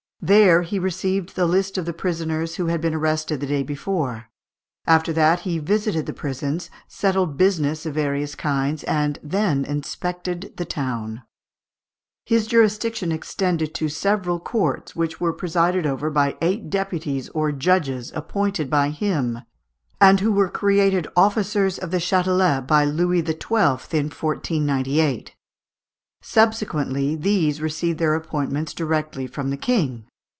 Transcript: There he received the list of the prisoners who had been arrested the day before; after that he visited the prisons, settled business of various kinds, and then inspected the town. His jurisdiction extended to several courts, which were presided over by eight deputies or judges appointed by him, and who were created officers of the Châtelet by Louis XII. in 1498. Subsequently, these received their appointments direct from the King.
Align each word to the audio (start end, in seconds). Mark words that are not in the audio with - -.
There 0.23 0.61
he 0.61 0.77
received 0.77 1.35
the 1.35 1.47
list 1.47 1.79
of 1.79 1.85
the 1.87 1.93
prisoners 1.93 2.57
who 2.57 2.67
had 2.67 2.79
been 2.79 2.93
arrested 2.93 3.39
the 3.39 3.47
day 3.47 3.63
before; 3.63 4.25
after 4.85 5.11
that 5.13 5.39
he 5.39 5.57
visited 5.57 6.05
the 6.05 6.13
prisons, 6.13 6.69
settled 6.87 7.37
business 7.37 7.87
of 7.87 7.95
various 7.95 8.35
kinds, 8.35 8.83
and 8.83 9.17
then 9.23 9.65
inspected 9.65 10.53
the 10.57 10.63
town. 10.63 11.23
His 12.23 12.45
jurisdiction 12.45 13.11
extended 13.11 13.73
to 13.73 13.89
several 13.89 14.39
courts, 14.39 14.95
which 14.95 15.19
were 15.19 15.33
presided 15.33 15.87
over 15.87 16.11
by 16.11 16.37
eight 16.39 16.69
deputies 16.69 17.29
or 17.29 17.51
judges 17.51 18.11
appointed 18.13 18.69
by 18.69 18.89
him, 18.91 19.39
and 19.99 20.19
who 20.19 20.31
were 20.31 20.49
created 20.49 21.07
officers 21.15 21.79
of 21.79 21.89
the 21.89 21.97
Châtelet 21.97 22.67
by 22.67 22.85
Louis 22.85 23.25
XII. 23.25 23.33
in 23.89 24.11
1498. 24.13 25.35
Subsequently, 26.21 27.15
these 27.15 27.59
received 27.59 27.97
their 27.97 28.13
appointments 28.13 28.75
direct 28.75 29.17
from 29.31 29.49
the 29.49 29.57
King. 29.57 30.05